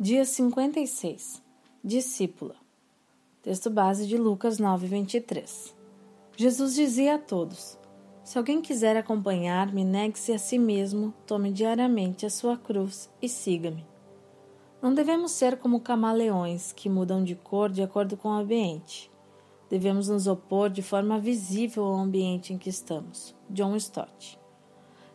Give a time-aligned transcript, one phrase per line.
[0.00, 1.42] Dia 56.
[1.82, 2.54] Discípula.
[3.42, 5.74] Texto base de Lucas 9:23.
[6.36, 7.76] Jesus dizia a todos:
[8.22, 13.84] Se alguém quiser acompanhar-me, negue-se a si mesmo, tome diariamente a sua cruz e siga-me.
[14.80, 19.10] Não devemos ser como camaleões que mudam de cor de acordo com o ambiente.
[19.68, 23.34] Devemos nos opor de forma visível ao ambiente em que estamos.
[23.50, 24.38] John Stott.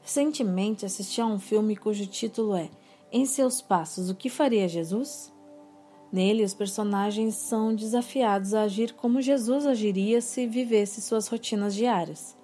[0.00, 2.68] Recentemente assisti a um filme cujo título é
[3.12, 5.30] em seus passos, o que faria Jesus?
[6.10, 12.34] Nele, os personagens são desafiados a agir como Jesus agiria se vivesse suas rotinas diárias,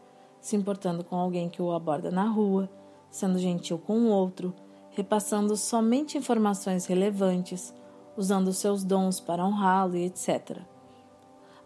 [0.43, 2.69] se importando com alguém que o aborda na rua,
[3.11, 4.55] sendo gentil com o outro,
[4.91, 7.75] repassando somente informações relevantes,
[8.15, 10.59] usando seus dons para honrá-lo e etc.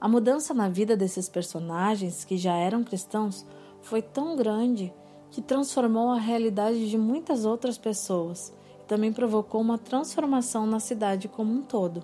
[0.00, 3.44] A mudança na vida desses personagens, que já eram cristãos,
[3.80, 4.92] foi tão grande
[5.30, 8.52] que transformou a realidade de muitas outras pessoas
[8.92, 12.02] também provocou uma transformação na cidade como um todo.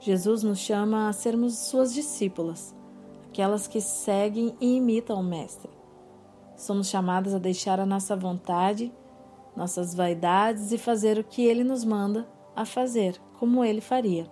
[0.00, 2.74] Jesus nos chama a sermos suas discípulas,
[3.28, 5.70] aquelas que seguem e imitam o Mestre.
[6.56, 8.92] Somos chamadas a deixar a nossa vontade,
[9.54, 14.28] nossas vaidades e fazer o que ele nos manda a fazer, como ele faria.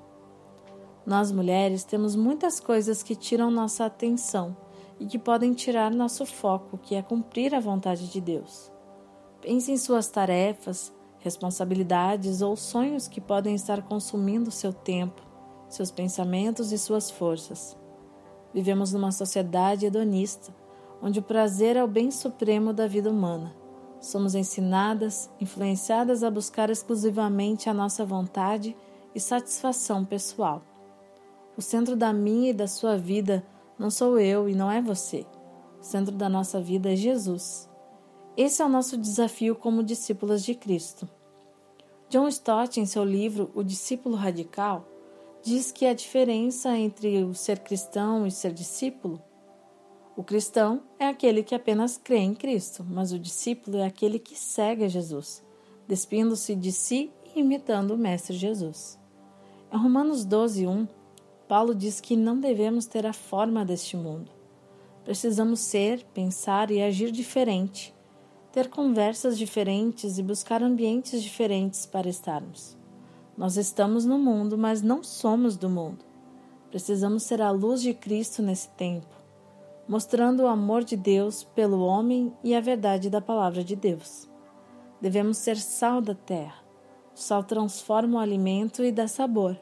[1.07, 4.57] Nós mulheres temos muitas coisas que tiram nossa atenção
[4.99, 8.69] e que podem tirar nosso foco, que é cumprir a vontade de Deus.
[9.41, 10.93] Pense em suas tarefas,
[11.27, 15.21] responsabilidades ou sonhos que podem estar consumindo seu tempo,
[15.69, 17.77] seus pensamentos e suas forças.
[18.55, 20.55] Vivemos numa sociedade hedonista,
[21.03, 23.53] onde o prazer é o bem supremo da vida humana.
[24.01, 28.77] Somos ensinadas, influenciadas a buscar exclusivamente a nossa vontade
[29.13, 30.63] e satisfação pessoal.
[31.57, 33.45] O centro da minha e da sua vida
[33.77, 35.27] não sou eu e não é você.
[35.81, 37.69] O centro da nossa vida é Jesus.
[38.37, 41.09] Esse é o nosso desafio como discípulas de Cristo.
[42.09, 44.87] John Stott, em seu livro O Discípulo Radical,
[45.43, 49.21] diz que a diferença entre o ser cristão e ser discípulo
[50.17, 54.35] o cristão é aquele que apenas crê em Cristo, mas o discípulo é aquele que
[54.35, 55.45] segue Jesus,
[55.87, 58.99] despindo-se de si e imitando o Mestre Jesus.
[59.71, 60.89] Em Romanos 12, 1,
[61.47, 64.33] Paulo diz que não devemos ter a forma deste mundo.
[65.05, 67.95] Precisamos ser, pensar e agir diferente,
[68.57, 72.75] ter conversas diferentes e buscar ambientes diferentes para estarmos.
[73.37, 76.03] Nós estamos no mundo, mas não somos do mundo.
[76.71, 79.15] Precisamos ser a luz de Cristo nesse tempo,
[79.87, 84.27] mostrando o amor de Deus pelo homem e a verdade da palavra de Deus.
[85.03, 86.65] Devemos ser sal da terra.
[87.15, 89.61] O sal transforma o alimento e dá sabor.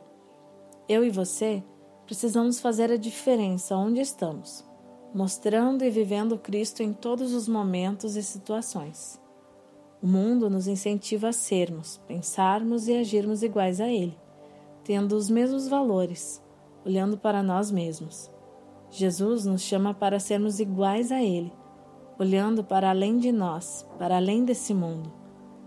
[0.88, 1.64] Eu e você
[2.06, 4.64] precisamos fazer a diferença onde estamos
[5.14, 9.20] mostrando e vivendo Cristo em todos os momentos e situações.
[10.02, 14.18] O mundo nos incentiva a sermos, pensarmos e agirmos iguais a Ele,
[14.82, 16.42] tendo os mesmos valores,
[16.84, 18.28] olhando para nós mesmos.
[18.90, 21.52] Jesus nos chama para sermos iguais a Ele,
[22.18, 25.12] olhando para além de nós, para além desse mundo,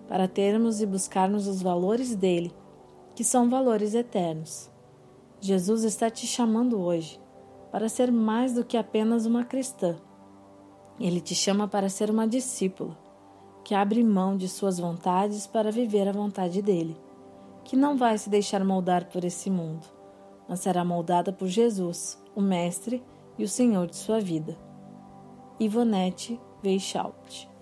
[0.09, 2.53] para termos e buscarmos os valores dele,
[3.15, 4.69] que são valores eternos.
[5.39, 7.19] Jesus está te chamando hoje
[7.71, 9.95] para ser mais do que apenas uma cristã.
[10.99, 12.97] Ele te chama para ser uma discípula,
[13.63, 16.97] que abre mão de suas vontades para viver a vontade dele,
[17.63, 19.85] que não vai se deixar moldar por esse mundo,
[20.47, 23.03] mas será moldada por Jesus, o Mestre
[23.37, 24.57] e o Senhor de sua vida.
[25.59, 27.56] Ivonete Weischaut